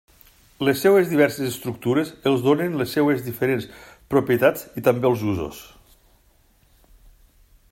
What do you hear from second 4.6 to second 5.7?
i també els usos.